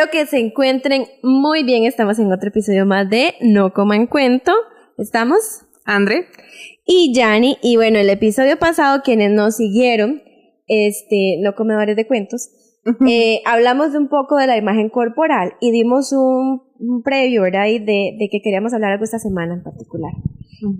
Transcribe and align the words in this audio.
espero 0.00 0.10
que 0.10 0.26
se 0.26 0.38
encuentren 0.38 1.04
muy 1.22 1.62
bien. 1.62 1.84
Estamos 1.84 2.18
en 2.18 2.32
otro 2.32 2.48
episodio 2.48 2.86
más 2.86 3.10
de 3.10 3.34
No 3.42 3.74
Coman 3.74 4.06
Cuento. 4.06 4.52
¿Estamos? 4.96 5.66
Andre. 5.84 6.26
Y 6.86 7.12
Yanni. 7.14 7.58
Y 7.62 7.76
bueno, 7.76 7.98
el 7.98 8.08
episodio 8.08 8.58
pasado, 8.58 9.02
quienes 9.02 9.30
nos 9.30 9.56
siguieron, 9.56 10.22
este, 10.66 11.36
no 11.42 11.54
comedores 11.54 11.96
de 11.96 12.06
cuentos, 12.06 12.48
eh, 13.06 13.42
hablamos 13.44 13.92
de 13.92 13.98
un 13.98 14.08
poco 14.08 14.36
de 14.36 14.46
la 14.46 14.56
imagen 14.56 14.88
corporal 14.88 15.52
y 15.60 15.70
dimos 15.70 16.12
un, 16.12 16.62
un 16.78 17.02
previo, 17.02 17.42
¿verdad? 17.42 17.66
Y 17.66 17.78
de, 17.78 18.16
de, 18.18 18.28
que 18.30 18.40
queríamos 18.42 18.72
hablar 18.72 18.92
algo 18.92 19.04
esta 19.04 19.18
semana 19.18 19.52
en 19.52 19.62
particular. 19.62 20.12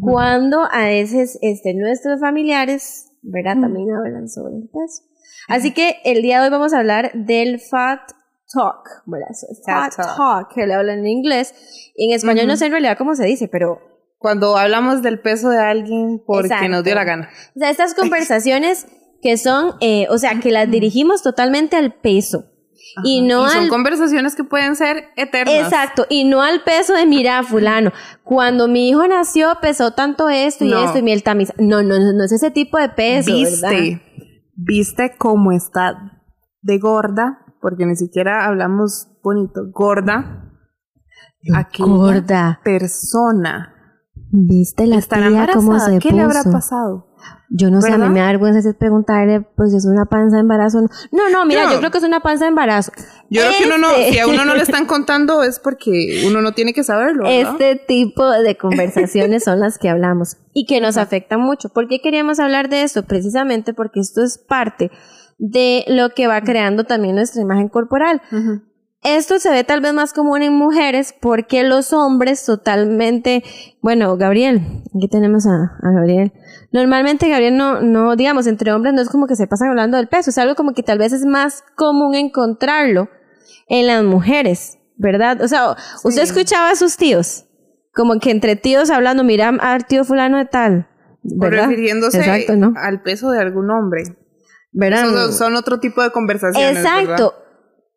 Cuando 0.00 0.62
a 0.72 0.84
veces 0.84 1.38
este, 1.42 1.74
nuestros 1.74 2.20
familiares, 2.20 3.12
¿verdad? 3.20 3.60
También 3.60 3.88
hablan 3.90 4.28
sobre 4.28 4.56
el 4.56 4.68
peso. 4.68 5.02
Así 5.48 5.72
que 5.72 5.96
el 6.04 6.22
día 6.22 6.38
de 6.38 6.44
hoy 6.46 6.50
vamos 6.50 6.72
a 6.72 6.78
hablar 6.78 7.12
del 7.12 7.60
fat 7.60 8.00
talk, 8.52 9.02
¿verdad? 9.06 9.28
Talk. 10.16 10.54
que 10.54 10.66
le 10.66 10.74
hablan 10.74 11.00
en 11.00 11.06
inglés. 11.06 11.54
Y 11.94 12.10
en 12.10 12.16
español 12.16 12.46
no 12.46 12.56
sé 12.56 12.66
en 12.66 12.72
realidad 12.72 12.98
cómo 12.98 13.14
se 13.14 13.24
dice, 13.24 13.48
pero 13.48 13.80
cuando 14.18 14.56
hablamos 14.56 15.02
del 15.02 15.20
peso 15.20 15.48
de 15.48 15.62
alguien 15.62 16.22
porque 16.26 16.48
Exacto. 16.48 16.68
nos 16.68 16.84
dio 16.84 16.94
la 16.94 17.04
gana. 17.04 17.30
O 17.56 17.58
sea, 17.58 17.70
estas 17.70 17.94
conversaciones 17.98 18.86
que 19.22 19.36
son, 19.36 19.74
eh, 19.80 20.06
o 20.10 20.18
sea, 20.18 20.40
que 20.40 20.50
las 20.50 20.70
dirigimos 20.70 21.22
totalmente 21.22 21.76
al 21.76 21.94
peso. 21.94 22.46
Ajá. 22.96 23.02
Y 23.04 23.20
no 23.20 23.46
y 23.46 23.50
son 23.50 23.64
al... 23.64 23.68
conversaciones 23.68 24.34
que 24.34 24.42
pueden 24.42 24.74
ser 24.74 25.10
eternas. 25.16 25.54
Exacto, 25.54 26.06
y 26.08 26.24
no 26.24 26.42
al 26.42 26.64
peso 26.64 26.94
de 26.94 27.06
mira 27.06 27.42
fulano. 27.42 27.92
Cuando 28.24 28.68
mi 28.68 28.88
hijo 28.88 29.06
nació 29.06 29.58
pesó 29.60 29.92
tanto 29.92 30.28
esto 30.28 30.64
y 30.64 30.70
no. 30.70 30.84
esto 30.84 30.98
y 30.98 31.02
miel 31.02 31.22
tamiz. 31.22 31.52
No, 31.58 31.82
no, 31.82 31.98
no 31.98 32.24
es 32.24 32.32
ese 32.32 32.50
tipo 32.50 32.78
de 32.78 32.88
peso, 32.88 33.32
¿Viste? 33.32 33.66
¿verdad? 33.66 34.00
¿Viste 34.56 35.14
cómo 35.18 35.52
está 35.52 36.20
de 36.62 36.78
gorda? 36.78 37.49
Porque 37.60 37.86
ni 37.86 37.96
siquiera 37.96 38.46
hablamos 38.46 39.08
bonito. 39.22 39.62
Gorda. 39.70 40.50
Aquella 41.54 41.88
gorda. 41.88 42.60
persona. 42.64 43.74
¿Viste 44.32 44.86
la 44.86 45.00
tía 45.00 45.48
cómo 45.52 45.78
se 45.80 45.98
¿Qué 45.98 46.10
puso? 46.10 46.16
le 46.16 46.22
habrá 46.22 46.44
pasado? 46.44 47.10
Yo 47.52 47.68
no 47.68 47.82
sé, 47.82 47.92
a 47.92 47.98
mí 47.98 48.08
me 48.08 48.20
da 48.20 48.28
vergüenza 48.28 48.60
preguntarle, 48.78 49.40
pues 49.40 49.74
es 49.74 49.84
una 49.84 50.04
panza 50.04 50.36
de 50.36 50.42
embarazo. 50.42 50.82
No, 51.10 51.30
no, 51.30 51.44
mira, 51.44 51.64
no. 51.64 51.72
yo 51.72 51.78
creo 51.78 51.90
que 51.90 51.98
es 51.98 52.04
una 52.04 52.20
panza 52.20 52.44
de 52.44 52.50
embarazo. 52.50 52.92
Yo 53.28 53.42
este... 53.42 53.56
creo 53.56 53.58
que 53.58 53.76
uno 53.76 53.88
no, 53.88 53.94
si 53.96 54.18
a 54.20 54.28
uno 54.28 54.44
no 54.44 54.54
le 54.54 54.62
están 54.62 54.86
contando 54.86 55.42
es 55.42 55.58
porque 55.58 56.22
uno 56.28 56.42
no 56.42 56.52
tiene 56.52 56.72
que 56.72 56.84
saberlo. 56.84 57.24
¿no? 57.24 57.28
Este 57.28 57.74
tipo 57.74 58.30
de 58.30 58.56
conversaciones 58.56 59.42
son 59.42 59.58
las 59.58 59.78
que 59.78 59.88
hablamos 59.88 60.36
y 60.54 60.64
que 60.64 60.80
nos 60.80 60.96
afectan 60.96 61.40
mucho. 61.40 61.70
¿Por 61.70 61.88
qué 61.88 62.00
queríamos 62.00 62.38
hablar 62.38 62.68
de 62.68 62.82
esto? 62.82 63.02
Precisamente 63.02 63.74
porque 63.74 63.98
esto 63.98 64.22
es 64.22 64.38
parte 64.38 64.92
de 65.40 65.84
lo 65.88 66.10
que 66.10 66.26
va 66.26 66.42
creando 66.42 66.84
también 66.84 67.16
nuestra 67.16 67.40
imagen 67.40 67.68
corporal. 67.68 68.20
Uh 68.30 68.36
-huh. 68.36 68.62
Esto 69.02 69.38
se 69.38 69.50
ve 69.50 69.64
tal 69.64 69.80
vez 69.80 69.94
más 69.94 70.12
común 70.12 70.42
en 70.42 70.52
mujeres 70.52 71.14
porque 71.18 71.64
los 71.64 71.94
hombres 71.94 72.44
totalmente, 72.44 73.42
bueno, 73.80 74.18
Gabriel, 74.18 74.60
aquí 74.94 75.08
tenemos 75.08 75.46
a, 75.46 75.78
a, 75.80 75.90
Gabriel. 75.92 76.34
Normalmente 76.70 77.30
Gabriel 77.30 77.56
no, 77.56 77.80
no, 77.80 78.14
digamos, 78.14 78.46
entre 78.46 78.72
hombres 78.72 78.92
no 78.92 79.00
es 79.00 79.08
como 79.08 79.26
que 79.26 79.36
se 79.36 79.46
pasan 79.46 79.70
hablando 79.70 79.96
del 79.96 80.08
peso, 80.08 80.28
es 80.28 80.36
algo 80.36 80.54
como 80.54 80.74
que 80.74 80.82
tal 80.82 80.98
vez 80.98 81.14
es 81.14 81.24
más 81.24 81.64
común 81.76 82.14
encontrarlo 82.14 83.08
en 83.68 83.86
las 83.86 84.04
mujeres, 84.04 84.78
¿verdad? 84.96 85.40
O 85.40 85.48
sea, 85.48 85.76
sí. 86.02 86.08
usted 86.08 86.22
escuchaba 86.22 86.68
a 86.68 86.76
sus 86.76 86.98
tíos, 86.98 87.46
como 87.94 88.20
que 88.20 88.30
entre 88.30 88.54
tíos 88.54 88.90
hablando, 88.90 89.24
mira 89.24 89.48
al 89.48 89.86
tío 89.86 90.04
fulano 90.04 90.36
de 90.36 90.44
tal, 90.44 90.88
¿verdad? 91.22 91.68
Refiriéndose 91.68 92.18
Exacto, 92.18 92.54
¿no? 92.56 92.74
al 92.76 93.00
peso 93.00 93.30
de 93.30 93.40
algún 93.40 93.70
hombre. 93.70 94.02
¿Verdad? 94.72 95.04
Son, 95.04 95.32
son 95.32 95.56
otro 95.56 95.80
tipo 95.80 96.02
de 96.02 96.10
conversaciones. 96.10 96.78
Exacto. 96.78 97.08
¿verdad? 97.08 97.50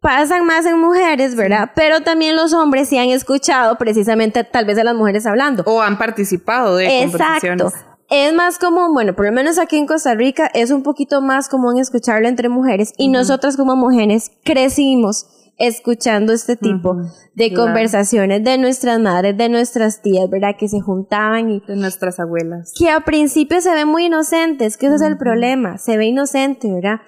pasan 0.03 0.45
más 0.45 0.65
en 0.65 0.79
mujeres, 0.79 1.35
¿verdad? 1.35 1.71
Pero 1.75 2.01
también 2.01 2.35
los 2.35 2.53
hombres 2.53 2.89
sí 2.89 2.97
han 2.97 3.09
escuchado 3.09 3.77
precisamente 3.77 4.43
tal 4.43 4.65
vez 4.65 4.77
a 4.77 4.83
las 4.83 4.95
mujeres 4.95 5.25
hablando. 5.25 5.63
O 5.65 5.81
han 5.81 5.97
participado 5.97 6.75
de 6.75 7.03
Exacto. 7.03 7.71
Es 8.09 8.33
más 8.33 8.59
común, 8.59 8.93
bueno, 8.93 9.15
por 9.15 9.25
lo 9.25 9.31
menos 9.31 9.57
aquí 9.57 9.77
en 9.77 9.87
Costa 9.87 10.13
Rica 10.13 10.51
es 10.53 10.71
un 10.71 10.83
poquito 10.83 11.21
más 11.21 11.47
común 11.47 11.79
escucharlo 11.79 12.27
entre 12.27 12.49
mujeres 12.49 12.93
y 12.97 13.07
uh 13.07 13.09
-huh. 13.09 13.13
nosotras 13.13 13.55
como 13.55 13.75
mujeres 13.77 14.29
crecimos 14.43 15.25
escuchando 15.57 16.33
este 16.33 16.55
tipo 16.55 16.91
uh 16.91 16.95
-huh. 16.95 17.11
de 17.35 17.49
claro. 17.49 17.65
conversaciones 17.65 18.43
de 18.43 18.57
nuestras 18.57 18.99
madres, 18.99 19.37
de 19.37 19.49
nuestras 19.49 20.01
tías, 20.01 20.29
¿verdad? 20.29 20.55
Que 20.57 20.67
se 20.67 20.81
juntaban 20.81 21.49
y... 21.49 21.59
De 21.61 21.75
nuestras 21.75 22.19
abuelas. 22.19 22.73
Que 22.77 22.89
a 22.89 23.01
principio 23.01 23.61
se 23.61 23.73
ven 23.73 23.87
muy 23.87 24.05
inocentes, 24.05 24.77
que 24.77 24.87
ese 24.87 24.95
uh 24.95 24.99
-huh. 24.99 25.03
es 25.05 25.11
el 25.11 25.17
problema, 25.17 25.77
se 25.77 25.97
ve 25.97 26.07
inocente, 26.07 26.71
¿verdad? 26.71 27.01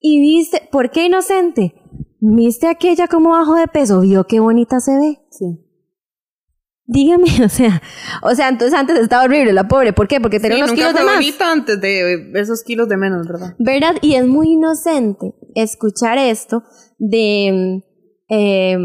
Y 0.00 0.20
viste, 0.20 0.68
¿por 0.70 0.90
qué 0.90 1.06
inocente? 1.06 1.74
¿Viste 2.20 2.68
aquella 2.68 3.08
como 3.08 3.30
bajo 3.30 3.54
de 3.54 3.66
peso? 3.66 4.00
¿Vio 4.00 4.24
qué 4.24 4.40
bonita 4.40 4.80
se 4.80 4.96
ve? 4.96 5.18
Sí. 5.30 5.69
Dígame, 6.92 7.26
o 7.44 7.48
sea, 7.48 7.80
o 8.22 8.34
sea, 8.34 8.48
entonces 8.48 8.78
antes 8.78 8.98
estaba 8.98 9.24
horrible 9.24 9.52
la 9.52 9.68
pobre, 9.68 9.92
¿por 9.92 10.08
qué? 10.08 10.20
Porque 10.20 10.40
tenía 10.40 10.56
sí, 10.56 10.62
unos 10.62 10.70
nunca 10.72 10.88
kilos 10.88 10.92
fue 10.92 11.00
de 11.00 11.06
más. 11.06 11.14
bonita 11.16 11.52
antes 11.52 11.80
de 11.80 12.32
esos 12.34 12.64
kilos 12.64 12.88
de 12.88 12.96
menos, 12.96 13.28
¿verdad? 13.28 13.54
¿Verdad? 13.58 13.94
Y 14.02 14.16
es 14.16 14.26
muy 14.26 14.50
inocente 14.52 15.34
escuchar 15.54 16.18
esto 16.18 16.64
de 16.98 17.82
eh, 18.28 18.76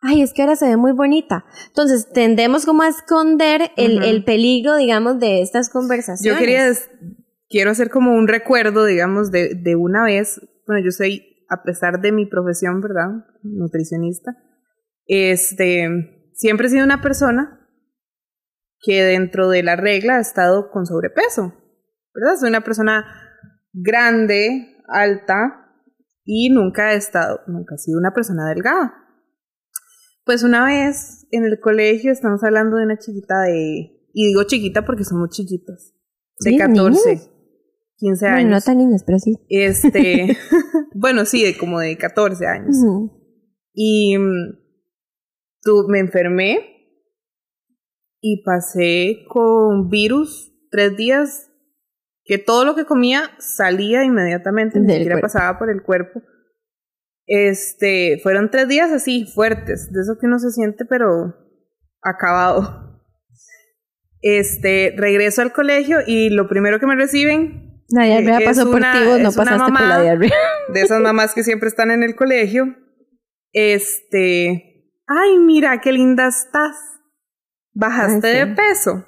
ay, 0.00 0.22
es 0.22 0.32
que 0.32 0.42
ahora 0.42 0.56
se 0.56 0.66
ve 0.68 0.76
muy 0.76 0.92
bonita. 0.92 1.44
Entonces, 1.68 2.08
tendemos 2.12 2.64
como 2.66 2.82
a 2.82 2.88
esconder 2.88 3.70
el, 3.76 3.98
uh 3.98 4.00
-huh. 4.00 4.08
el 4.08 4.24
peligro, 4.24 4.76
digamos, 4.76 5.18
de 5.18 5.42
estas 5.42 5.70
conversaciones. 5.70 6.38
Yo 6.38 6.38
quería, 6.38 6.70
quiero 7.48 7.70
hacer 7.70 7.90
como 7.90 8.12
un 8.12 8.28
recuerdo, 8.28 8.84
digamos, 8.84 9.30
de, 9.30 9.54
de 9.54 9.76
una 9.76 10.04
vez, 10.04 10.40
bueno, 10.66 10.84
yo 10.84 10.92
soy 10.92 11.24
a 11.48 11.62
pesar 11.62 12.00
de 12.00 12.12
mi 12.12 12.26
profesión, 12.26 12.80
¿verdad? 12.80 13.24
Nutricionista, 13.42 14.36
este, 15.06 15.88
siempre 16.34 16.66
he 16.66 16.70
sido 16.70 16.84
una 16.84 17.00
persona 17.00 17.68
que 18.80 19.02
dentro 19.02 19.48
de 19.48 19.62
la 19.62 19.76
regla 19.76 20.16
ha 20.16 20.20
estado 20.20 20.70
con 20.70 20.86
sobrepeso, 20.86 21.54
¿verdad? 22.14 22.36
Soy 22.38 22.50
una 22.50 22.62
persona 22.62 23.04
grande, 23.72 24.76
alta 24.88 25.72
y 26.24 26.50
nunca 26.50 26.92
he 26.92 26.96
estado, 26.96 27.40
nunca 27.46 27.74
he 27.76 27.78
sido 27.78 27.98
una 27.98 28.12
persona 28.12 28.48
delgada. 28.48 28.94
Pues 30.24 30.42
una 30.42 30.64
vez 30.64 31.26
en 31.30 31.44
el 31.44 31.60
colegio 31.60 32.12
estamos 32.12 32.42
hablando 32.44 32.76
de 32.76 32.84
una 32.84 32.98
chiquita 32.98 33.42
de, 33.42 34.08
y 34.12 34.26
digo 34.28 34.44
chiquita 34.44 34.84
porque 34.84 35.04
somos 35.04 35.30
chiquitos, 35.30 35.94
de 36.40 36.50
¿Sí, 36.50 36.58
14. 36.58 37.08
Niños? 37.08 37.30
15 37.96 38.26
años. 38.26 38.36
Bueno, 38.36 38.50
no 38.56 38.60
tan 38.60 38.78
niños, 38.78 39.02
pero 39.06 39.18
sí. 39.18 39.36
Este, 39.48 40.36
bueno, 40.94 41.24
sí, 41.24 41.44
de 41.44 41.56
como 41.56 41.80
de 41.80 41.96
14 41.96 42.46
años. 42.46 42.76
Uh 42.82 42.86
-huh. 42.86 43.20
Y 43.72 44.16
tú, 45.64 45.86
me 45.88 45.98
enfermé 45.98 46.74
y 48.20 48.42
pasé 48.44 49.24
con 49.28 49.88
virus 49.88 50.52
tres 50.70 50.96
días 50.96 51.50
que 52.24 52.38
todo 52.38 52.64
lo 52.64 52.74
que 52.74 52.86
comía 52.86 53.30
salía 53.38 54.04
inmediatamente, 54.04 54.80
ni 54.80 54.92
siquiera 54.92 55.20
pasaba 55.20 55.58
por 55.58 55.70
el 55.70 55.82
cuerpo. 55.82 56.22
Este, 57.26 58.20
fueron 58.22 58.50
tres 58.50 58.68
días 58.68 58.90
así, 58.92 59.26
fuertes, 59.26 59.90
de 59.92 60.00
eso 60.00 60.18
que 60.18 60.26
uno 60.26 60.38
se 60.38 60.50
siente, 60.50 60.84
pero 60.84 61.34
acabado. 62.02 63.02
Este, 64.20 64.94
regreso 64.96 65.42
al 65.42 65.52
colegio 65.52 65.98
y 66.06 66.30
lo 66.30 66.48
primero 66.48 66.80
que 66.80 66.86
me 66.86 66.96
reciben 66.96 67.64
la 67.88 68.04
diarrea 68.04 68.38
eh, 68.38 68.44
pasó 68.44 68.70
una, 68.70 68.92
por 68.92 69.00
ti, 69.00 69.06
vos 69.06 69.20
no 69.20 69.32
pasaste 69.32 69.58
mamá 69.58 69.78
por 69.78 69.88
la 69.88 70.02
diarrea. 70.02 70.32
De 70.72 70.80
esas 70.80 71.00
mamás 71.00 71.34
que 71.34 71.42
siempre 71.42 71.68
están 71.68 71.90
en 71.90 72.02
el 72.02 72.16
colegio. 72.16 72.74
Este, 73.52 74.73
ay, 75.06 75.38
mira 75.38 75.80
qué 75.80 75.92
linda 75.92 76.28
estás. 76.28 76.76
Bajaste 77.72 78.26
ay, 78.26 78.32
sí. 78.32 78.38
de 78.38 78.54
peso. 78.54 79.04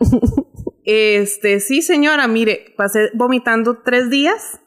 este, 0.84 1.60
sí, 1.60 1.82
señora, 1.82 2.28
mire, 2.28 2.74
pasé 2.76 3.10
vomitando 3.14 3.82
tres 3.82 4.10
días. 4.10 4.60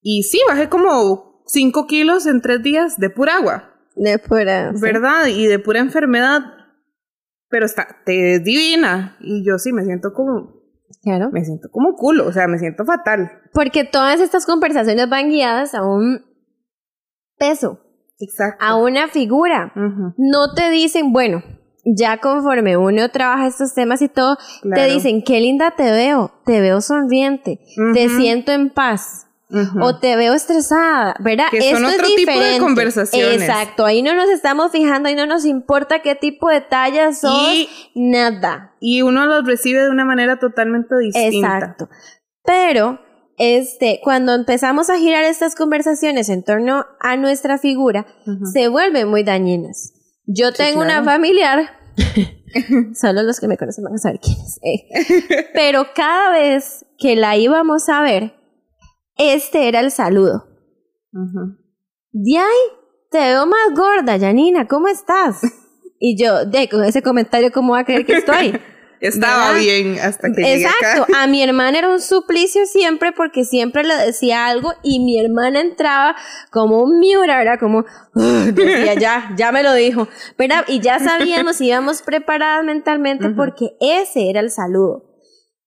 Y 0.00 0.24
sí, 0.24 0.40
bajé 0.48 0.68
como 0.68 1.42
cinco 1.46 1.86
kilos 1.86 2.26
en 2.26 2.40
tres 2.40 2.62
días 2.62 2.98
de 2.98 3.10
pura 3.10 3.36
agua. 3.36 3.74
De 3.96 4.18
pura. 4.18 4.72
¿Verdad? 4.80 5.26
Sí. 5.26 5.42
Y 5.42 5.46
de 5.46 5.58
pura 5.58 5.80
enfermedad. 5.80 6.42
Pero 7.48 7.66
está, 7.66 8.02
te 8.04 8.34
es 8.34 8.44
divina. 8.44 9.16
Y 9.20 9.46
yo 9.46 9.58
sí 9.58 9.72
me 9.72 9.84
siento 9.84 10.12
como 10.12 10.64
Claro. 11.02 11.30
Me 11.30 11.44
siento 11.44 11.68
como 11.70 11.96
culo, 11.96 12.26
o 12.26 12.32
sea, 12.32 12.48
me 12.48 12.58
siento 12.58 12.84
fatal. 12.84 13.30
Porque 13.52 13.84
todas 13.84 14.20
estas 14.20 14.46
conversaciones 14.46 15.08
van 15.08 15.28
guiadas 15.28 15.74
a 15.74 15.84
un 15.84 16.24
peso. 17.38 17.80
Exacto. 18.18 18.64
A 18.64 18.76
una 18.76 19.08
figura. 19.08 19.72
Uh 19.74 19.80
-huh. 19.80 20.14
No 20.16 20.54
te 20.54 20.70
dicen, 20.70 21.12
bueno, 21.12 21.42
ya 21.84 22.18
conforme 22.18 22.76
uno 22.76 23.08
trabaja 23.10 23.46
estos 23.46 23.74
temas 23.74 24.02
y 24.02 24.08
todo, 24.08 24.38
claro. 24.62 24.82
te 24.82 24.92
dicen, 24.92 25.22
qué 25.22 25.40
linda 25.40 25.72
te 25.72 25.90
veo, 25.90 26.32
te 26.44 26.60
veo 26.60 26.80
sonriente, 26.80 27.60
uh 27.76 27.82
-huh. 27.82 27.94
te 27.94 28.08
siento 28.08 28.52
en 28.52 28.70
paz. 28.70 29.26
Uh 29.50 29.58
-huh. 29.58 29.84
O 29.84 29.98
te 29.98 30.16
veo 30.16 30.32
estresada, 30.32 31.14
¿verdad? 31.20 31.46
Que 31.50 31.60
son 31.70 31.84
Esto 31.84 31.96
otro 31.96 32.06
es 32.06 32.16
tipo 32.16 32.40
de 32.40 32.58
conversaciones. 32.58 33.42
Exacto, 33.42 33.84
ahí 33.84 34.02
no 34.02 34.14
nos 34.14 34.28
estamos 34.30 34.72
fijando, 34.72 35.08
ahí 35.08 35.14
no 35.14 35.26
nos 35.26 35.44
importa 35.44 36.00
qué 36.00 36.14
tipo 36.14 36.48
de 36.48 36.62
talla 36.62 37.12
sos, 37.12 37.54
y, 37.54 37.68
nada. 37.94 38.74
Y 38.80 39.02
uno 39.02 39.26
los 39.26 39.44
recibe 39.46 39.82
de 39.82 39.90
una 39.90 40.06
manera 40.06 40.38
totalmente 40.38 40.96
distinta. 40.96 41.58
Exacto. 41.58 41.88
Pero 42.42 42.98
este, 43.38 44.00
cuando 44.02 44.34
empezamos 44.34 44.90
a 44.90 44.98
girar 44.98 45.24
estas 45.24 45.54
conversaciones 45.54 46.28
en 46.28 46.42
torno 46.42 46.84
a 47.00 47.16
nuestra 47.16 47.58
figura, 47.58 48.06
se 48.52 48.68
vuelven 48.68 49.08
muy 49.08 49.24
dañinas. 49.24 49.92
Yo 50.26 50.52
tengo 50.52 50.80
una 50.80 51.02
familiar, 51.04 51.70
solo 52.94 53.22
los 53.22 53.40
que 53.40 53.48
me 53.48 53.56
conocen 53.56 53.84
van 53.84 53.94
a 53.94 53.98
saber 53.98 54.20
quién 54.20 54.36
es, 54.38 54.58
eh, 54.62 55.50
pero 55.54 55.86
cada 55.94 56.30
vez 56.30 56.86
que 56.98 57.16
la 57.16 57.36
íbamos 57.36 57.88
a 57.88 58.02
ver, 58.02 58.34
este 59.16 59.68
era 59.68 59.80
el 59.80 59.90
saludo. 59.90 60.46
De 62.12 62.38
ahí, 62.38 62.44
te 63.10 63.18
veo 63.18 63.46
más 63.46 63.74
gorda, 63.74 64.18
Janina, 64.18 64.66
¿cómo 64.66 64.88
estás? 64.88 65.40
Y 65.98 66.16
yo, 66.16 66.44
de 66.44 66.68
con 66.68 66.84
ese 66.84 67.02
comentario, 67.02 67.52
¿cómo 67.52 67.74
va 67.74 67.80
a 67.80 67.84
creer 67.84 68.04
que 68.04 68.14
estoy? 68.14 68.60
Estaba 69.08 69.52
bien 69.52 69.98
hasta 70.00 70.32
que 70.32 70.42
llegué 70.42 70.64
Exacto. 70.64 71.06
A 71.14 71.26
mi 71.26 71.42
hermana 71.44 71.78
era 71.78 71.88
un 71.88 72.00
suplicio 72.00 72.66
siempre 72.66 73.12
porque 73.12 73.44
siempre 73.44 73.84
le 73.84 73.94
decía 73.96 74.46
algo 74.46 74.72
y 74.82 75.00
mi 75.00 75.18
hermana 75.18 75.60
entraba 75.60 76.16
como 76.50 76.82
un 76.82 76.98
miura, 76.98 77.40
era 77.42 77.58
como, 77.58 77.84
decía, 78.14 78.94
ya, 78.94 79.32
ya 79.36 79.52
me 79.52 79.62
lo 79.62 79.74
dijo. 79.74 80.08
¿verdad? 80.38 80.64
Y 80.68 80.80
ya 80.80 80.98
sabíamos, 80.98 81.60
íbamos 81.60 82.02
preparadas 82.02 82.64
mentalmente 82.64 83.30
porque 83.30 83.76
ese 83.80 84.30
era 84.30 84.40
el 84.40 84.50
saludo. 84.50 85.13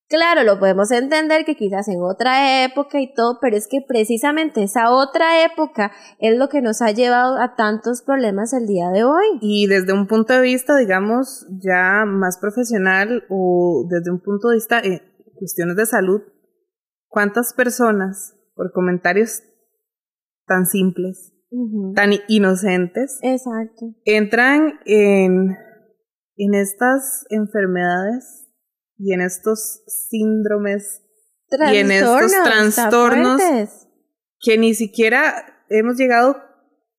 Claro, 0.09 0.43
lo 0.43 0.57
podemos 0.57 0.89
entender 0.91 1.43
que 1.43 1.55
quizás 1.55 1.89
en 1.89 2.01
otra 2.01 2.63
época 2.63 3.01
y 3.01 3.13
todo, 3.13 3.39
pero 3.41 3.57
es 3.57 3.67
que 3.67 3.79
precisamente 3.85 4.63
esa 4.63 4.91
otra 4.91 5.43
época 5.43 5.91
es 6.19 6.37
lo 6.37 6.47
que 6.47 6.61
nos 6.61 6.81
ha 6.81 6.91
llevado 6.91 7.37
a 7.41 7.55
tantos 7.55 8.03
problemas 8.03 8.53
el 8.53 8.67
día 8.67 8.89
de 8.89 9.03
hoy. 9.03 9.25
Y 9.41 9.67
desde 9.67 9.91
un 9.91 10.07
punto 10.07 10.33
de 10.33 10.41
vista, 10.41 10.77
digamos, 10.77 11.45
ya 11.61 12.05
más 12.05 12.37
profesional 12.37 13.25
o 13.29 13.85
desde 13.89 14.09
un 14.09 14.21
punto 14.21 14.47
de 14.47 14.55
vista 14.55 14.79
en 14.79 15.01
cuestiones 15.35 15.75
de 15.75 15.85
salud, 15.85 16.21
¿cuántas 17.09 17.53
personas 17.53 18.33
por 18.55 18.71
comentarios 18.71 19.43
tan 20.45 20.65
simples, 20.65 21.33
tan 21.95 22.11
inocentes, 22.29 23.19
Exacto. 23.21 23.93
entran 24.05 24.79
en, 24.85 25.57
en 26.37 26.53
estas 26.53 27.25
enfermedades 27.29 28.46
y 28.97 29.13
en 29.13 29.21
estos 29.21 29.83
síndromes 29.87 31.01
y 31.71 31.77
en 31.77 31.91
estos 31.91 32.31
trastornos 32.43 33.41
que 34.39 34.57
ni 34.57 34.73
siquiera 34.73 35.65
hemos 35.69 35.97
llegado 35.97 36.37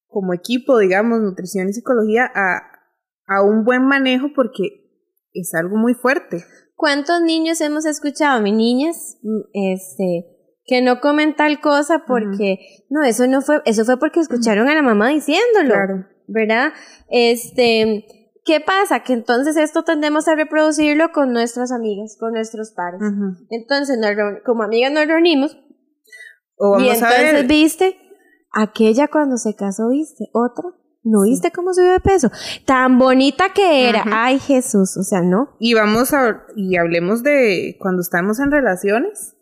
como 0.07 0.35
equipo, 0.35 0.79
digamos, 0.79 1.21
nutrición 1.21 1.69
y 1.69 1.73
psicología, 1.73 2.31
a, 2.35 2.61
a 3.27 3.43
un 3.43 3.65
buen 3.65 3.85
manejo 3.87 4.29
porque 4.35 4.89
es 5.33 5.55
algo 5.55 5.77
muy 5.77 5.95
fuerte. 5.95 6.45
¿Cuántos 6.75 7.21
niños 7.21 7.61
hemos 7.61 7.85
escuchado, 7.87 8.41
mis 8.41 8.55
niñas, 8.55 9.19
este, 9.53 10.27
que 10.65 10.81
no 10.81 11.01
comen 11.01 11.35
tal 11.35 11.61
cosa 11.61 12.05
porque, 12.07 12.59
no, 12.89 13.05
eso 13.05 13.27
no 13.27 13.43
fue, 13.43 13.61
eso 13.65 13.85
fue 13.85 13.99
porque 13.99 14.21
escucharon 14.21 14.69
a 14.69 14.75
la 14.75 14.83
mamá 14.83 15.09
diciéndolo, 15.09 15.75
claro. 15.75 16.07
¿verdad? 16.27 16.73
Este, 17.09 18.07
¿Qué 18.49 18.61
pasa? 18.61 19.01
Que 19.01 19.13
entonces 19.13 19.59
esto 19.59 19.83
tendemos 19.83 20.27
a 20.27 20.35
reproducirlo 20.35 21.13
con 21.13 21.35
nuestras 21.35 21.71
amigas, 21.71 22.17
con 22.19 22.33
nuestros 22.33 22.71
pares. 22.71 22.99
Entonces, 23.51 23.99
como 24.43 24.63
amigas 24.63 24.91
nos 24.91 25.07
reunimos. 25.07 25.55
y 26.79 26.89
entonces 26.89 27.47
viste, 27.47 27.99
aquella 28.51 29.09
cuando 29.09 29.37
se 29.37 29.55
casó, 29.55 29.91
viste, 29.91 30.31
otra. 30.33 30.65
¿No 31.03 31.25
viste 31.25 31.53
cómo 31.53 31.75
subió 31.75 31.93
de 31.93 32.01
peso? 32.01 32.31
Tan 32.65 32.99
bonita 32.99 33.53
que 33.53 33.87
era. 33.87 34.05
Ay, 34.07 34.39
Jesús, 34.39 34.97
o 34.97 35.03
sea, 35.03 35.21
no. 35.21 35.55
Y 35.61 35.75
vamos 35.75 36.15
a, 36.15 36.47
y 36.57 36.79
hablemos 36.79 37.23
de 37.23 37.77
cuando 37.79 38.01
estamos 38.01 38.41
en 38.41 38.51
relaciones 38.51 39.37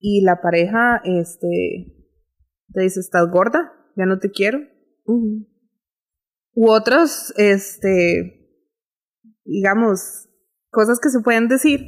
y 0.00 0.20
la 0.20 0.42
pareja, 0.42 1.00
este, 1.02 1.96
te 2.74 2.80
dice, 2.82 3.00
estás 3.00 3.30
gorda, 3.30 3.72
ya 3.96 4.04
no 4.04 4.18
te 4.18 4.30
quiero 4.30 4.58
u 6.58 6.72
otros, 6.72 7.32
este, 7.36 8.50
digamos, 9.44 10.28
cosas 10.72 10.98
que 11.00 11.08
se 11.08 11.20
pueden 11.20 11.46
decir 11.46 11.82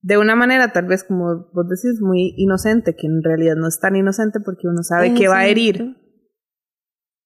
de 0.00 0.16
una 0.16 0.34
manera 0.34 0.72
tal 0.72 0.86
vez 0.86 1.04
como 1.04 1.50
vos 1.52 1.68
decís 1.68 2.00
muy 2.00 2.32
inocente, 2.38 2.96
que 2.96 3.06
en 3.06 3.22
realidad 3.22 3.56
no 3.56 3.68
es 3.68 3.78
tan 3.78 3.96
inocente 3.96 4.40
porque 4.42 4.68
uno 4.68 4.82
sabe 4.82 5.12
que 5.12 5.28
va 5.28 5.40
a 5.40 5.46
herir. 5.46 5.98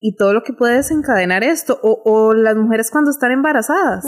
Y 0.00 0.17
todo 0.17 0.35
lo 0.35 0.43
que 0.43 0.53
puede 0.53 0.75
desencadenar 0.75 1.44
esto, 1.44 1.79
o, 1.81 2.03
o 2.05 2.35
las 2.35 2.56
mujeres 2.56 2.91
cuando 2.91 3.12
están 3.12 3.31
embarazadas. 3.31 4.05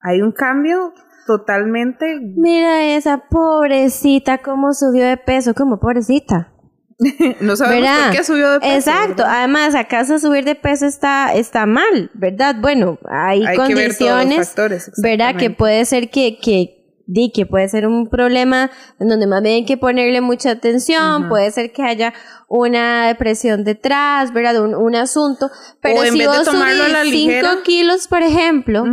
Hay 0.00 0.20
un 0.20 0.32
cambio 0.32 0.92
totalmente. 1.26 2.20
Mira 2.36 2.94
esa 2.96 3.24
pobrecita, 3.30 4.42
cómo 4.42 4.74
subió 4.74 5.06
de 5.06 5.16
peso, 5.16 5.54
como 5.54 5.80
pobrecita. 5.80 6.52
no 7.40 7.56
sabemos 7.56 7.88
por 7.88 8.16
qué 8.16 8.24
subió 8.24 8.50
de 8.52 8.60
peso. 8.60 8.74
Exacto. 8.74 9.24
Además, 9.24 9.74
¿acaso 9.74 10.18
subir 10.18 10.44
de 10.44 10.54
peso 10.54 10.86
está, 10.86 11.32
está 11.34 11.66
mal? 11.66 12.10
¿Verdad? 12.14 12.56
Bueno, 12.60 12.98
hay, 13.08 13.44
condiciones, 13.56 14.54
¿verdad? 14.96 15.36
Que 15.36 15.50
puede 15.50 15.84
ser 15.84 16.10
que, 16.10 16.38
que, 16.38 17.02
di, 17.06 17.30
que 17.30 17.46
puede 17.46 17.68
ser 17.68 17.86
un 17.86 18.08
problema 18.08 18.70
en 18.98 19.08
donde 19.08 19.28
más 19.28 19.42
bien 19.42 19.56
hay 19.56 19.64
que 19.64 19.76
ponerle 19.76 20.20
mucha 20.20 20.50
atención, 20.50 21.28
puede 21.28 21.50
ser 21.52 21.72
que 21.72 21.82
haya 21.82 22.14
una 22.48 23.06
depresión 23.06 23.62
detrás, 23.62 24.32
¿verdad? 24.32 24.60
Un, 24.62 24.74
un 24.74 24.96
asunto. 24.96 25.50
Pero 25.80 26.02
si 26.02 26.26
vos 26.26 26.44
subís 26.44 27.10
5 27.10 27.48
kilos, 27.62 28.08
por 28.08 28.22
ejemplo, 28.22 28.84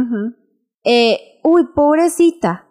eh, 0.84 1.40
uy, 1.44 1.64
pobrecita 1.74 2.65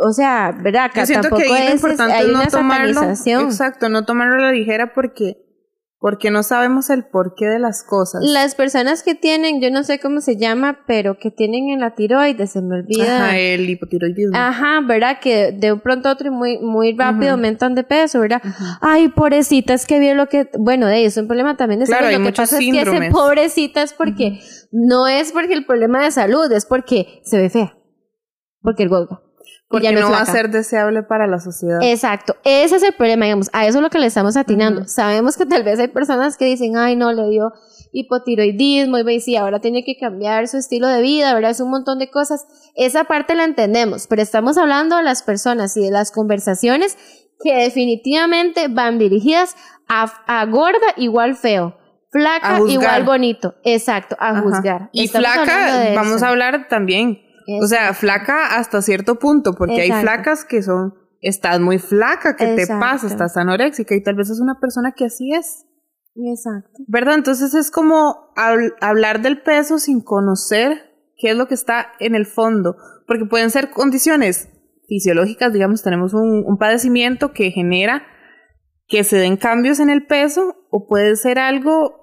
o 0.00 0.12
sea, 0.12 0.56
¿verdad? 0.62 0.90
Yo 0.94 1.06
siento 1.06 1.28
que 1.36 1.44
ahí 1.44 1.68
lo 1.68 1.74
importante 1.74 2.18
es 2.18 2.28
no 2.28 2.46
tomarlo, 2.46 3.02
exacto, 3.02 3.88
no 3.88 4.04
tomarlo 4.04 4.36
a 4.36 4.38
la 4.38 4.52
ligera 4.52 4.92
porque 4.94 5.36
porque 6.00 6.30
no 6.30 6.42
sabemos 6.42 6.88
el 6.88 7.04
porqué 7.04 7.44
de 7.44 7.58
las 7.58 7.84
cosas. 7.84 8.22
Las 8.24 8.54
personas 8.54 9.02
que 9.02 9.14
tienen, 9.14 9.60
yo 9.60 9.70
no 9.70 9.84
sé 9.84 10.00
cómo 10.00 10.22
se 10.22 10.38
llama, 10.38 10.80
pero 10.86 11.18
que 11.18 11.30
tienen 11.30 11.68
en 11.68 11.80
la 11.80 11.94
tiroides, 11.94 12.52
se 12.52 12.62
me 12.62 12.76
olvida. 12.76 13.26
Ajá, 13.26 13.38
el 13.38 13.68
hipotiroidismo. 13.68 14.34
Ajá, 14.34 14.80
¿verdad? 14.80 15.18
Que 15.20 15.52
de 15.52 15.74
un 15.74 15.80
pronto 15.80 16.08
a 16.08 16.12
otro 16.12 16.28
y 16.28 16.30
muy, 16.30 16.58
muy 16.58 16.96
rápido 16.96 17.32
aumentan 17.32 17.74
de 17.74 17.84
peso, 17.84 18.18
¿verdad? 18.20 18.40
Ay, 18.80 19.08
pobrecitas, 19.08 19.84
que 19.84 19.98
bien 19.98 20.16
lo 20.16 20.26
que, 20.26 20.48
bueno, 20.58 20.86
de 20.86 21.04
es 21.04 21.18
un 21.18 21.26
problema 21.26 21.58
también 21.58 21.80
de 21.80 21.86
claro, 21.86 22.04
salud. 22.04 22.16
Hay 22.16 22.24
lo 22.24 22.30
que 22.30 22.36
pasa 22.36 22.58
es 22.58 22.64
que 22.64 22.80
ese 22.80 23.10
pobrecitas 23.10 23.92
porque 23.92 24.40
no 24.72 25.06
es 25.06 25.32
porque 25.32 25.52
el 25.52 25.66
problema 25.66 26.02
de 26.02 26.10
salud, 26.12 26.50
es 26.50 26.64
porque 26.64 27.20
se 27.24 27.36
ve 27.36 27.50
fea. 27.50 27.76
Porque 28.62 28.84
el 28.84 28.90
huelga. 28.90 29.20
Porque 29.70 29.92
no, 29.92 30.10
va 30.10 30.22
a 30.22 30.26
ser 30.26 30.50
deseable 30.50 31.04
para 31.04 31.28
la 31.28 31.38
sociedad. 31.38 31.78
Exacto, 31.80 32.34
ese 32.42 32.74
es 32.74 32.82
el 32.82 32.92
problema, 32.92 33.26
digamos, 33.26 33.50
a 33.52 33.66
eso 33.66 33.78
es 33.78 33.82
lo 33.82 33.88
que 33.88 34.00
le 34.00 34.06
estamos 34.06 34.36
atinando. 34.36 34.88
Sabemos 34.88 35.36
que 35.36 35.46
tal 35.46 35.62
vez 35.62 35.78
hay 35.78 35.86
personas 35.86 36.36
que 36.36 36.44
dicen, 36.44 36.76
ay, 36.76 36.96
no, 36.96 37.12
le 37.12 37.28
dio 37.28 37.52
hipotiroidismo 37.92 38.98
y 38.98 39.20
sí, 39.20 39.36
ahora 39.36 39.60
tiene 39.60 39.84
que 39.84 39.96
cambiar 39.96 40.48
su 40.48 40.56
estilo 40.56 40.88
de 40.88 41.00
vida, 41.02 41.32
¿verdad? 41.34 41.52
Es 41.52 41.60
un 41.60 41.70
montón 41.70 42.00
de 42.00 42.10
cosas. 42.10 42.46
Esa 42.74 43.04
parte 43.04 43.36
la 43.36 43.44
entendemos, 43.44 44.08
pero 44.08 44.22
estamos 44.22 44.58
hablando 44.58 44.96
de 44.96 45.04
las 45.04 45.22
personas 45.22 45.76
y 45.76 45.82
de 45.82 45.92
las 45.92 46.10
conversaciones 46.10 46.98
que 47.40 47.54
definitivamente 47.54 48.66
van 48.66 48.98
dirigidas 48.98 49.54
a, 49.86 50.44
gorda 50.46 50.94
igual 50.96 51.36
feo. 51.36 51.76
Flaca 52.10 52.58
igual 52.66 53.04
bonito, 53.04 53.54
exacto, 53.62 54.16
a 54.18 54.40
juzgar. 54.40 54.90
Y 54.92 55.06
flaca, 55.06 55.92
vamos 55.94 56.24
a 56.24 56.28
hablar 56.30 56.66
también 56.68 57.29
o 57.60 57.66
sea, 57.66 57.94
flaca 57.94 58.56
hasta 58.56 58.82
cierto 58.82 59.18
punto, 59.18 59.54
porque 59.54 59.80
hay 59.80 59.92
flacas 59.92 60.44
que 60.44 60.62
son, 60.62 60.94
estás 61.20 61.60
muy 61.60 61.78
flaca, 61.78 62.36
que 62.36 62.54
te 62.54 62.66
pasa, 62.66 63.06
estás 63.06 63.36
anoréxica 63.36 63.94
y 63.94 64.02
tal 64.02 64.16
vez 64.16 64.30
es 64.30 64.40
una 64.40 64.58
persona 64.60 64.92
que 64.92 65.06
así 65.06 65.32
es. 65.32 65.66
Exacto. 66.16 66.82
¿Verdad? 66.86 67.14
Entonces 67.14 67.54
es 67.54 67.70
como 67.70 68.32
hablar 68.80 69.22
del 69.22 69.42
peso 69.42 69.78
sin 69.78 70.00
conocer 70.00 70.90
qué 71.16 71.30
es 71.30 71.36
lo 71.36 71.46
que 71.48 71.54
está 71.54 71.92
en 71.98 72.14
el 72.14 72.26
fondo, 72.26 72.76
porque 73.06 73.26
pueden 73.26 73.50
ser 73.50 73.70
condiciones 73.70 74.48
fisiológicas, 74.88 75.52
digamos, 75.52 75.82
tenemos 75.82 76.14
un, 76.14 76.44
un 76.44 76.58
padecimiento 76.58 77.32
que 77.32 77.50
genera 77.50 78.02
que 78.86 79.04
se 79.04 79.18
den 79.18 79.36
cambios 79.36 79.78
en 79.78 79.88
el 79.88 80.06
peso 80.06 80.56
o 80.70 80.86
puede 80.86 81.14
ser 81.16 81.38
algo 81.38 82.00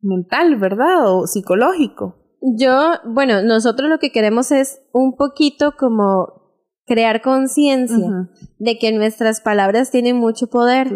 mental, 0.00 0.56
¿verdad? 0.56 1.14
O 1.14 1.26
psicológico. 1.26 2.19
Yo, 2.40 2.94
bueno, 3.04 3.42
nosotros 3.42 3.90
lo 3.90 3.98
que 3.98 4.12
queremos 4.12 4.50
es 4.50 4.80
un 4.92 5.16
poquito 5.16 5.72
como 5.78 6.40
crear 6.86 7.22
conciencia 7.22 8.30
de 8.58 8.78
que 8.78 8.92
nuestras 8.92 9.40
palabras 9.40 9.90
tienen 9.90 10.16
mucho 10.16 10.48
poder, 10.48 10.90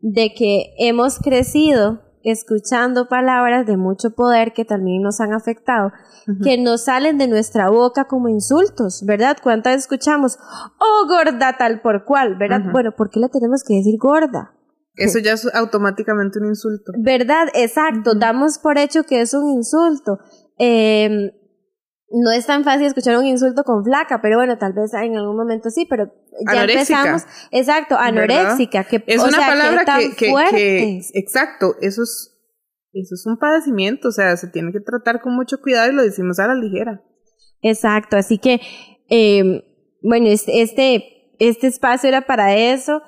de 0.00 0.32
que 0.34 0.74
hemos 0.78 1.18
crecido 1.18 2.02
escuchando 2.22 3.08
palabras 3.08 3.66
de 3.66 3.76
mucho 3.76 4.10
poder 4.10 4.52
que 4.52 4.64
también 4.64 5.02
nos 5.02 5.20
han 5.20 5.32
afectado, 5.32 5.90
que 6.44 6.58
nos 6.58 6.84
salen 6.84 7.18
de 7.18 7.28
nuestra 7.28 7.70
boca 7.70 8.04
como 8.04 8.28
insultos, 8.28 9.02
¿verdad? 9.06 9.38
¿Cuántas 9.42 9.76
escuchamos? 9.76 10.38
Oh, 10.78 11.08
gorda 11.08 11.56
tal 11.58 11.80
por 11.80 12.04
cual, 12.04 12.36
¿verdad? 12.36 12.60
Bueno, 12.70 12.92
¿por 12.96 13.10
qué 13.10 13.20
le 13.20 13.28
tenemos 13.28 13.64
que 13.64 13.74
decir 13.74 13.98
gorda? 13.98 14.54
Eso 14.94 15.18
ya 15.18 15.32
es 15.32 15.52
automáticamente 15.54 16.38
un 16.40 16.48
insulto. 16.48 16.92
¿Verdad? 16.98 17.48
Exacto, 17.54 18.14
damos 18.14 18.58
por 18.58 18.76
hecho 18.76 19.04
que 19.04 19.22
es 19.22 19.32
un 19.32 19.48
insulto. 19.48 20.18
Em, 20.62 21.30
no 22.10 22.30
es 22.32 22.44
tan 22.44 22.64
fácil 22.64 22.86
escuchar 22.86 23.16
un 23.16 23.24
insulto 23.24 23.64
con 23.64 23.82
flaca, 23.82 24.20
pero 24.20 24.36
bueno, 24.36 24.58
tal 24.58 24.74
vez 24.74 24.92
en 24.92 25.16
algún 25.16 25.36
momento 25.36 25.70
sí, 25.70 25.86
pero 25.88 26.12
ya 26.52 26.64
empezamos. 26.64 27.22
Exacto, 27.50 27.96
anoréxica, 27.96 28.84
que 28.84 29.02
es 29.06 29.22
una 29.22 29.38
palabra 29.38 29.84
que, 29.96 30.34
que, 30.50 31.00
exacto, 31.14 31.76
eso 31.80 32.02
es, 32.02 32.36
eso 32.92 33.14
es 33.14 33.26
un 33.26 33.38
padecimiento, 33.38 34.08
o 34.08 34.12
sea, 34.12 34.36
se 34.36 34.48
tiene 34.48 34.70
que 34.70 34.80
tratar 34.80 35.22
con 35.22 35.34
mucho 35.34 35.62
cuidado 35.62 35.90
y 35.90 35.94
lo 35.94 36.02
decimos 36.02 36.38
a 36.40 36.48
la 36.48 36.54
ligera. 36.54 37.02
Exacto, 37.62 38.18
así 38.18 38.36
que, 38.36 38.60
eh, 39.08 39.64
bueno, 40.02 40.26
este, 40.28 41.34
este 41.38 41.66
espacio 41.66 42.08
era 42.08 42.26
para 42.26 42.54
eso. 42.54 43.00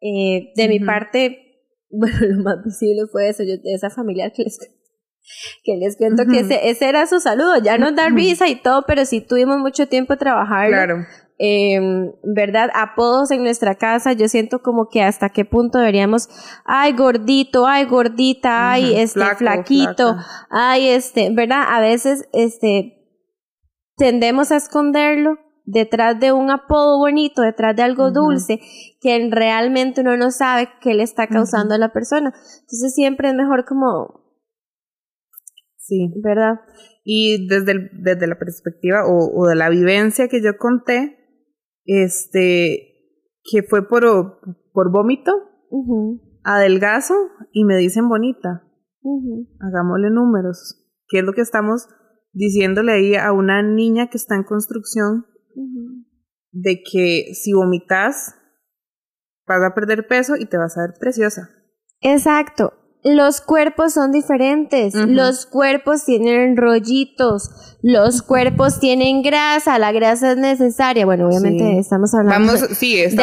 Eh, 0.00 0.52
de 0.54 0.68
mi 0.68 0.78
parte, 0.78 1.64
bueno, 1.90 2.18
lo 2.20 2.42
más 2.44 2.64
visible 2.64 3.02
fue 3.10 3.28
eso, 3.30 3.42
yo, 3.42 3.56
de 3.56 3.74
esa 3.74 3.90
familiar 3.90 4.32
que 4.32 4.44
les 4.44 4.58
que 5.64 5.76
les 5.76 5.96
cuento 5.96 6.24
que 6.30 6.40
ese, 6.40 6.70
ese, 6.70 6.88
era 6.88 7.06
su 7.06 7.20
saludo, 7.20 7.58
ya 7.62 7.78
nos 7.78 7.94
da 7.94 8.08
risa 8.08 8.48
y 8.48 8.56
todo, 8.56 8.84
pero 8.86 9.04
sí 9.04 9.20
tuvimos 9.20 9.58
mucho 9.58 9.86
tiempo 9.86 10.16
trabajando. 10.16 10.70
Claro. 10.70 11.06
Eh, 11.42 11.80
¿Verdad? 12.22 12.68
Apodos 12.74 13.30
en 13.30 13.42
nuestra 13.42 13.76
casa, 13.76 14.12
yo 14.12 14.28
siento 14.28 14.60
como 14.60 14.88
que 14.90 15.02
hasta 15.02 15.30
qué 15.30 15.46
punto 15.46 15.78
deberíamos, 15.78 16.28
ay 16.66 16.92
gordito, 16.92 17.66
ay 17.66 17.86
gordita, 17.86 18.72
ay 18.72 18.94
este 18.96 19.24
flaquito, 19.36 20.16
ay 20.50 20.88
este, 20.88 21.30
¿verdad? 21.32 21.62
A 21.66 21.80
veces 21.80 22.28
este 22.34 22.96
tendemos 23.96 24.52
a 24.52 24.56
esconderlo 24.56 25.38
detrás 25.64 26.20
de 26.20 26.32
un 26.32 26.50
apodo 26.50 26.98
bonito, 26.98 27.42
detrás 27.42 27.74
de 27.76 27.84
algo 27.84 28.10
dulce, 28.10 28.60
que 29.00 29.28
realmente 29.30 30.02
uno 30.02 30.16
no 30.16 30.30
sabe 30.30 30.68
qué 30.80 30.94
le 30.94 31.04
está 31.04 31.26
causando 31.26 31.74
a 31.74 31.78
la 31.78 31.92
persona. 31.92 32.32
Entonces 32.34 32.92
siempre 32.94 33.28
es 33.28 33.34
mejor 33.34 33.64
como 33.64 34.19
Sí. 35.90 36.12
¿Verdad? 36.22 36.60
Y 37.02 37.48
desde, 37.48 37.90
desde 37.92 38.28
la 38.28 38.38
perspectiva 38.38 39.02
o, 39.06 39.48
de 39.48 39.56
la 39.56 39.68
vivencia 39.68 40.28
que 40.28 40.40
yo 40.40 40.56
conté, 40.56 41.18
este, 41.84 43.18
que 43.42 43.64
fue 43.64 43.88
por, 43.88 44.04
por 44.72 44.92
vómito, 44.92 45.32
adelgazo 46.44 47.14
y 47.52 47.64
me 47.64 47.76
dicen 47.76 48.08
bonita. 48.08 48.62
Hagámosle 49.58 50.10
números. 50.10 50.76
¿Qué 51.08 51.18
es 51.18 51.24
lo 51.24 51.32
que 51.32 51.40
estamos 51.40 51.88
diciéndole 52.32 52.92
ahí 52.92 53.16
a 53.16 53.32
una 53.32 53.64
niña 53.64 54.10
que 54.10 54.16
está 54.16 54.36
en 54.36 54.44
construcción? 54.44 55.26
De 56.52 56.82
que 56.84 57.34
si 57.34 57.52
vomitas, 57.52 58.36
vas 59.44 59.62
a 59.64 59.74
perder 59.74 60.06
peso 60.06 60.36
y 60.36 60.46
te 60.46 60.56
vas 60.56 60.78
a 60.78 60.82
ver 60.82 60.94
preciosa. 61.00 61.48
Exacto 62.00 62.79
los 63.02 63.40
cuerpos 63.40 63.94
son 63.94 64.12
diferentes, 64.12 64.94
los 64.94 65.46
cuerpos 65.46 66.04
tienen 66.04 66.56
rollitos, 66.56 67.50
los 67.82 68.20
cuerpos 68.20 68.78
tienen 68.78 69.22
grasa, 69.22 69.78
la 69.78 69.90
grasa 69.90 70.32
es 70.32 70.36
necesaria. 70.36 71.06
Bueno, 71.06 71.28
obviamente 71.28 71.78
estamos 71.78 72.12
hablando 72.14 72.52
de, 72.52 72.68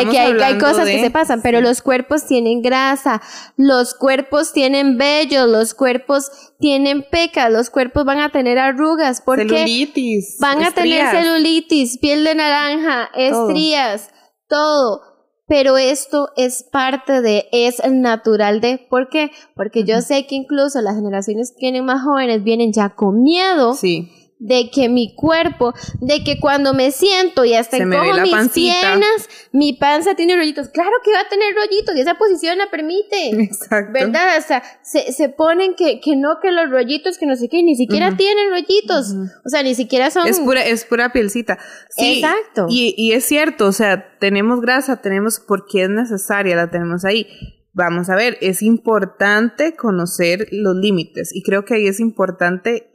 que 0.10 0.20
hay, 0.20 0.58
cosas 0.58 0.88
que 0.88 1.00
se 1.00 1.12
pasan, 1.12 1.42
pero 1.44 1.62
los 1.62 1.84
cuerpos 1.84 2.26
tienen 2.26 2.62
grasa, 2.64 3.22
los 3.56 3.94
cuerpos 3.94 4.52
tienen 4.52 4.98
vellos, 4.98 5.48
los 5.48 5.76
cuerpos 5.76 6.32
tienen 6.60 7.06
pecas, 7.12 7.52
los 7.52 7.70
cuerpos 7.70 8.04
van 8.04 8.20
a 8.20 8.32
tener 8.32 8.58
arrugas, 8.58 9.22
porque 9.22 9.48
celulitis, 9.48 10.38
van 10.40 10.64
a 10.64 10.72
tener 10.72 11.08
celulitis, 11.12 12.00
piel 12.00 12.24
de 12.24 12.34
naranja, 12.34 13.10
estrías, 13.16 14.10
todo 14.48 15.17
pero 15.48 15.77
esto 15.77 16.30
es 16.36 16.63
parte 16.63 17.22
de, 17.22 17.48
es 17.51 17.82
natural 17.89 18.62
de, 18.62 18.86
¿por 18.89 19.10
qué? 19.10 19.32
Porque 19.56 19.84
yo 19.84 20.01
sé 20.01 20.27
que 20.27 20.36
incluso 20.36 20.82
las 20.82 20.96
generaciones 20.96 21.51
que 21.51 21.62
vienen 21.62 21.86
más 21.86 22.04
jóvenes 22.04 22.44
vienen 22.44 22.74
ya 22.74 22.89
con 22.89 23.24
miedo. 23.24 23.74
Sí 23.74 24.27
de 24.39 24.70
que 24.70 24.88
mi 24.88 25.15
cuerpo, 25.15 25.74
de 26.00 26.24
que 26.24 26.39
cuando 26.39 26.74
me 26.74 26.91
siento 26.91 27.44
y 27.44 27.56
hasta 27.56 27.77
como 27.79 28.13
mis 28.22 28.50
piernas, 28.50 29.29
mi 29.51 29.74
panza 29.74 30.15
tiene 30.15 30.36
rollitos. 30.36 30.70
Claro 30.70 30.91
que 31.03 31.12
va 31.12 31.22
a 31.22 31.29
tener 31.29 31.56
rollitos 31.56 31.96
y 31.96 32.01
esa 32.01 32.17
posición 32.17 32.58
la 32.58 32.70
permite. 32.70 33.29
Exacto. 33.41 33.94
¿Verdad? 33.94 34.38
O 34.38 34.41
sea, 34.41 34.63
se, 34.84 35.12
se 35.12 35.29
ponen 35.29 35.75
que, 35.75 36.00
que 36.00 36.15
no, 36.15 36.39
que 36.41 36.51
los 36.51 36.70
rollitos, 36.70 37.17
que 37.17 37.25
no 37.25 37.36
sé 37.36 37.50
qué, 37.50 37.63
ni 37.63 37.75
siquiera 37.75 38.15
tienen 38.15 38.50
rollitos. 38.50 39.15
O 39.44 39.50
sea, 39.50 39.63
ni 39.63 39.74
siquiera 39.74 40.12
son. 40.12 40.27
Es 40.27 40.39
pura, 40.39 40.63
es 40.63 40.86
pura 40.86 41.12
pielcita. 41.12 41.58
Sí, 41.89 42.20
Exacto. 42.20 42.67
Y, 42.70 42.94
y 42.98 43.13
es 43.13 43.25
cierto, 43.25 43.65
o 43.65 43.72
sea, 43.72 44.17
tenemos 44.20 44.62
grasa, 44.62 45.01
tenemos 45.01 45.39
porque 45.39 45.84
es 45.84 45.89
necesaria, 45.89 46.56
la 46.56 46.70
tenemos 46.70 47.06
ahí. 47.06 47.27
Vamos 47.74 48.10
a 48.10 48.15
ver, 48.15 48.38
es 48.41 48.63
importante 48.63 49.75
conocer 49.75 50.48
los 50.51 50.75
límites 50.75 51.29
y 51.36 51.44
creo 51.44 51.63
que 51.63 51.75
ahí 51.75 51.88
es 51.88 52.00
importante 52.00 52.89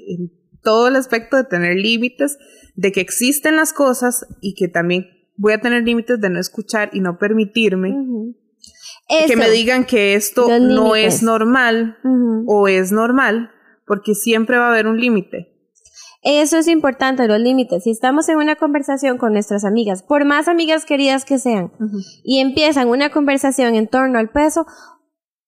todo 0.62 0.88
el 0.88 0.96
aspecto 0.96 1.36
de 1.36 1.44
tener 1.44 1.76
límites, 1.76 2.38
de 2.74 2.92
que 2.92 3.00
existen 3.00 3.56
las 3.56 3.72
cosas 3.72 4.26
y 4.40 4.54
que 4.54 4.68
también 4.68 5.08
voy 5.36 5.52
a 5.52 5.60
tener 5.60 5.82
límites 5.82 6.20
de 6.20 6.30
no 6.30 6.38
escuchar 6.38 6.90
y 6.92 7.00
no 7.00 7.18
permitirme 7.18 7.94
que 9.26 9.36
me 9.36 9.50
digan 9.50 9.84
que 9.84 10.14
esto 10.14 10.48
no 10.58 10.96
es 10.96 11.22
normal 11.22 11.98
o 12.46 12.68
es 12.68 12.92
normal, 12.92 13.50
porque 13.86 14.14
siempre 14.14 14.58
va 14.58 14.66
a 14.66 14.70
haber 14.70 14.86
un 14.86 15.00
límite. 15.00 15.48
Eso 16.22 16.56
es 16.56 16.68
importante, 16.68 17.26
los 17.26 17.40
límites. 17.40 17.82
Si 17.82 17.90
estamos 17.90 18.28
en 18.28 18.36
una 18.36 18.54
conversación 18.54 19.18
con 19.18 19.32
nuestras 19.32 19.64
amigas, 19.64 20.04
por 20.04 20.24
más 20.24 20.46
amigas 20.46 20.84
queridas 20.84 21.24
que 21.24 21.38
sean, 21.38 21.72
y 22.22 22.38
empiezan 22.38 22.88
una 22.88 23.10
conversación 23.10 23.74
en 23.74 23.88
torno 23.88 24.18
al 24.18 24.30
peso, 24.30 24.64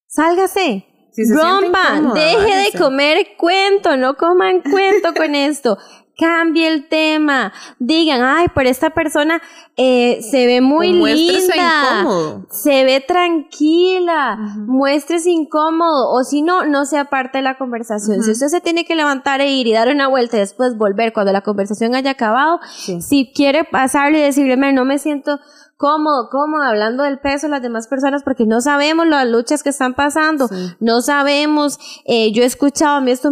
sálgase, 0.08 0.86
Rompa, 1.16 2.12
deje 2.14 2.70
de 2.72 2.78
comer 2.78 3.28
cuento, 3.36 3.96
no 3.96 4.16
coman 4.16 4.62
cuento 4.62 5.14
con 5.14 5.34
esto. 5.34 5.78
Cambie 6.16 6.68
el 6.68 6.88
tema. 6.88 7.52
Digan, 7.80 8.22
ay, 8.22 8.46
por 8.54 8.66
esta 8.66 8.90
persona 8.90 9.42
eh, 9.76 10.20
se 10.22 10.46
ve 10.46 10.60
muy 10.60 10.92
linda. 10.92 11.90
Incómodo. 11.90 12.46
Se 12.50 12.84
ve 12.84 13.00
tranquila. 13.00 14.38
Muestres 14.58 15.26
incómodo. 15.26 16.12
O 16.12 16.22
si 16.22 16.42
no, 16.42 16.66
no 16.66 16.84
sea 16.84 17.06
parte 17.06 17.38
de 17.38 17.42
la 17.42 17.58
conversación. 17.58 18.22
Si 18.22 18.30
usted 18.30 18.46
se 18.46 18.60
tiene 18.60 18.84
que 18.84 18.94
levantar 18.94 19.40
e 19.40 19.50
ir 19.50 19.66
y 19.66 19.72
dar 19.72 19.88
una 19.88 20.06
vuelta 20.06 20.36
y 20.36 20.40
después 20.40 20.76
volver 20.78 21.12
cuando 21.12 21.32
la 21.32 21.40
conversación 21.40 21.96
haya 21.96 22.12
acabado, 22.12 22.60
si 23.00 23.32
quiere 23.34 23.64
pasarle 23.64 24.20
y 24.20 24.22
decirle, 24.22 24.56
no 24.72 24.84
me 24.84 25.00
siento 25.00 25.40
cómodo, 25.76 26.28
cómodo, 26.30 26.62
hablando 26.62 27.02
del 27.02 27.18
peso 27.18 27.46
de 27.46 27.52
las 27.52 27.62
demás 27.62 27.88
personas, 27.88 28.22
porque 28.22 28.46
no 28.46 28.60
sabemos 28.60 29.06
las 29.06 29.28
luchas 29.28 29.62
que 29.62 29.70
están 29.70 29.94
pasando, 29.94 30.48
no 30.80 31.00
sabemos, 31.00 31.78
eh, 32.06 32.32
yo 32.32 32.42
he 32.42 32.46
escuchado 32.46 32.96
a 32.96 33.00
mí 33.00 33.10
esto, 33.10 33.30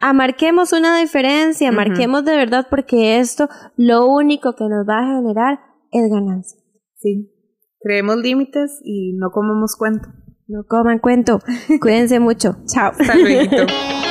a 0.00 0.12
marquemos 0.12 0.72
una 0.72 0.98
diferencia, 0.98 1.72
marquemos 1.72 2.24
de 2.24 2.36
verdad, 2.36 2.66
porque 2.68 3.18
esto 3.18 3.48
lo 3.76 4.06
único 4.06 4.54
que 4.54 4.64
nos 4.64 4.86
va 4.88 5.00
a 5.00 5.16
generar 5.16 5.60
es 5.90 6.10
ganancia. 6.10 6.58
Sí, 6.96 7.30
creemos 7.80 8.16
límites 8.16 8.80
y 8.82 9.12
no 9.14 9.30
comemos 9.30 9.76
cuento. 9.76 10.08
No 10.46 10.64
coman 10.66 10.98
cuento. 10.98 11.40
Cuídense 11.80 12.20
mucho. 12.20 12.56
Chao. 12.66 12.92
Hasta. 12.92 13.14